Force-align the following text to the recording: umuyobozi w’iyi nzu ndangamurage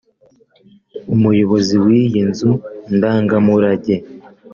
umuyobozi 1.13 1.75
w’iyi 1.83 2.21
nzu 2.29 2.51
ndangamurage 2.95 3.95